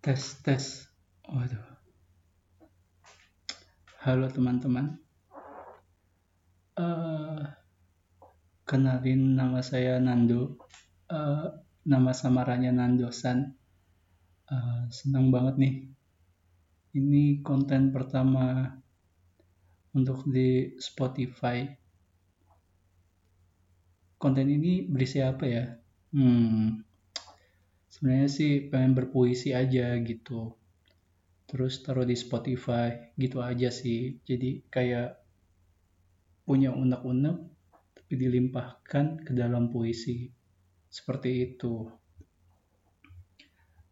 [0.00, 0.64] tes tes.
[1.28, 1.60] Waduh.
[4.00, 4.96] Halo teman-teman.
[6.72, 7.44] Uh,
[8.64, 10.56] kenalin nama saya Nando
[11.12, 11.52] uh,
[11.84, 13.52] nama samaranya Nandosan.
[14.48, 15.74] Uh, senang banget nih.
[16.96, 18.72] Ini konten pertama
[19.92, 21.68] untuk di Spotify.
[24.16, 25.64] Konten ini berisi apa ya?
[26.16, 26.89] Hmm
[27.90, 30.54] sebenarnya sih pengen berpuisi aja gitu.
[31.50, 34.22] Terus taruh di Spotify gitu aja sih.
[34.22, 35.18] Jadi kayak
[36.46, 37.36] punya unek-unek
[37.98, 40.30] tapi dilimpahkan ke dalam puisi.
[40.86, 41.90] Seperti itu.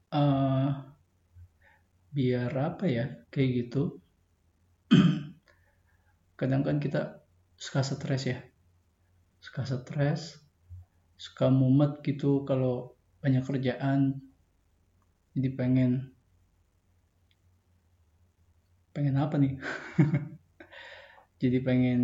[0.08, 0.72] Uh,
[2.14, 3.98] biar apa ya kayak gitu.
[6.38, 7.26] Kadang kan kita
[7.58, 8.38] suka stres ya.
[9.42, 10.48] Suka stres
[11.18, 12.94] suka mumet gitu kalau
[13.28, 14.24] banyak kerjaan.
[15.36, 16.16] Jadi pengen
[18.96, 19.60] pengen apa nih?
[21.44, 22.00] Jadi pengen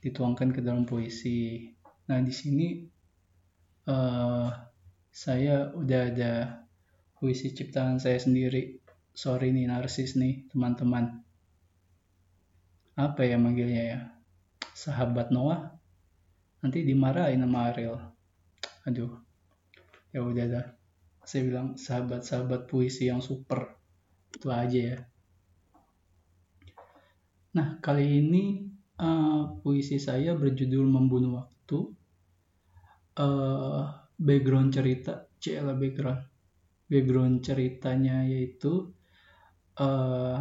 [0.00, 1.68] dituangkan ke dalam puisi.
[2.08, 2.88] Nah di sini
[3.84, 4.48] uh,
[5.12, 6.64] saya udah ada
[7.20, 8.80] puisi ciptaan saya sendiri.
[9.12, 11.20] Sorry nih narsis nih teman-teman.
[12.96, 14.00] Apa ya manggilnya ya?
[14.72, 15.76] Sahabat Noah.
[16.64, 18.00] Nanti dimarahin sama Ariel.
[18.88, 19.23] Aduh
[20.14, 20.66] ya udah dah.
[21.26, 23.74] Saya bilang sahabat-sahabat puisi yang super.
[24.30, 24.98] Itu aja ya.
[27.58, 28.62] Nah kali ini
[29.02, 31.90] uh, puisi saya berjudul membunuh waktu.
[33.14, 36.22] Uh, background cerita CL background.
[36.86, 38.94] Background ceritanya yaitu
[39.82, 40.38] uh,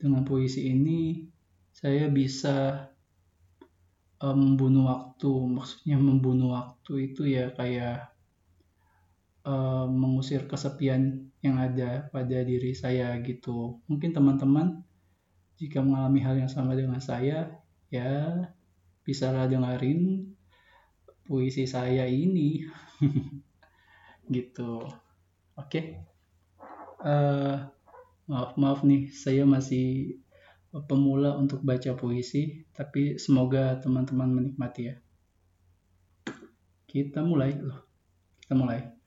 [0.00, 1.30] dengan puisi ini
[1.70, 2.90] saya bisa
[4.18, 5.30] uh, membunuh waktu.
[5.30, 8.10] Maksudnya membunuh waktu itu ya kayak
[9.44, 13.80] uh, mengusir kesepian yang ada pada diri saya gitu.
[13.88, 14.84] Mungkin teman-teman
[15.60, 17.52] jika mengalami hal yang sama dengan saya,
[17.92, 18.44] ya
[19.04, 20.32] bisalah dengerin
[21.24, 22.64] puisi saya ini.
[24.34, 24.84] gitu.
[25.56, 25.68] Oke.
[25.68, 25.84] Okay.
[27.00, 27.56] Uh, eh,
[28.28, 30.20] maaf maaf nih, saya masih
[30.70, 34.96] pemula untuk baca puisi, tapi semoga teman-teman menikmati ya.
[36.86, 37.86] Kita mulai loh.
[38.38, 38.99] Kita mulai.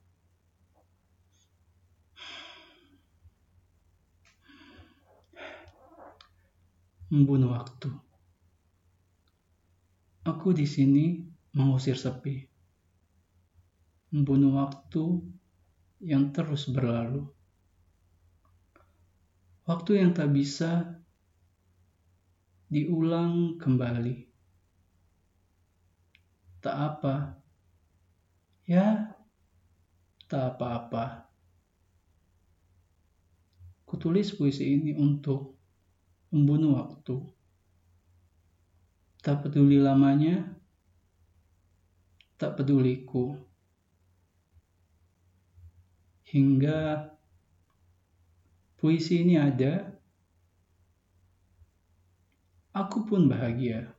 [7.13, 7.93] Membunuh waktu.
[10.25, 11.21] Aku di sini
[11.53, 12.41] mengusir sepi,
[14.09, 15.21] membunuh waktu
[16.01, 17.29] yang terus berlalu.
[19.69, 20.97] Waktu yang tak bisa
[22.73, 24.25] diulang kembali.
[26.65, 27.37] Tak apa,
[28.65, 29.13] ya,
[30.25, 31.29] tak apa-apa.
[33.85, 35.62] Kutulis puisi ini untuk
[36.33, 37.21] membunuh waktu.
[39.21, 40.57] Tak peduli lamanya,
[42.41, 43.37] tak peduliku.
[46.33, 47.13] Hingga
[48.81, 49.93] puisi ini ada,
[52.73, 53.93] aku pun bahagia.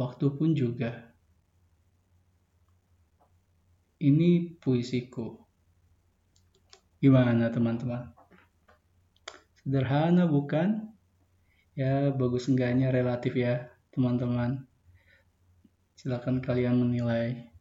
[0.00, 1.12] Waktu pun juga.
[4.00, 5.36] Ini puisiku.
[7.04, 8.19] Gimana teman-teman?
[9.60, 10.88] Sederhana bukan?
[11.76, 14.64] Ya, bagus enggaknya relatif ya, teman-teman.
[16.00, 17.52] Silakan kalian menilai.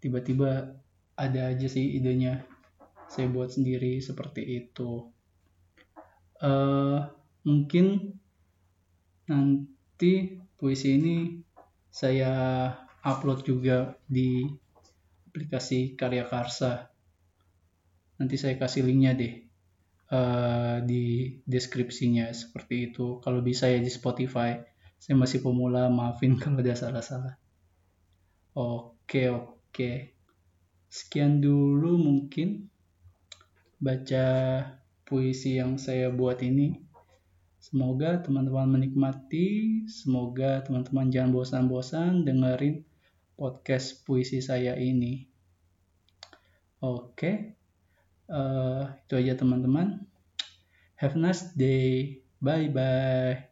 [0.00, 0.72] Tiba-tiba
[1.12, 2.48] ada aja sih idenya.
[3.12, 5.12] Saya buat sendiri seperti itu.
[6.40, 7.04] Uh,
[7.44, 8.16] mungkin
[9.28, 11.16] nanti puisi ini
[11.92, 12.32] saya
[13.04, 14.48] upload juga di
[15.28, 16.88] aplikasi Karya Karsa.
[18.16, 19.51] Nanti saya kasih linknya deh
[20.12, 23.18] uh, di deskripsinya seperti itu.
[23.24, 24.60] Kalau bisa ya di Spotify.
[25.02, 27.34] Saya masih pemula, maafin kalau ada salah-salah.
[28.52, 30.14] Oke, oke.
[30.92, 32.68] Sekian dulu mungkin
[33.80, 34.26] baca
[35.08, 36.76] puisi yang saya buat ini.
[37.62, 42.82] Semoga teman-teman menikmati, semoga teman-teman jangan bosan-bosan dengerin
[43.38, 45.30] podcast puisi saya ini.
[46.82, 47.54] Oke,
[48.30, 50.04] uh, itu aja teman-teman.
[50.98, 52.22] Have a nice day.
[52.42, 53.51] Bye bye